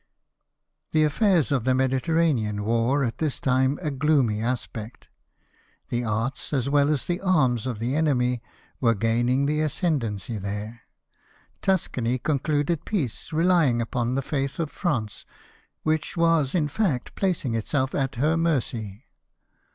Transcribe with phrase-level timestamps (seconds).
[0.93, 5.09] The affairs of the Mediterranean wore at this time a gloomy aspect.
[5.89, 8.41] The arts, as well as the arms of the enemy,
[8.79, 10.81] were gaining the ascendency there.
[11.61, 15.23] Tuscany con cluded peace, relying upon the faith of France,
[15.85, 19.05] Avhich was, in fact, placing itself at her mercy.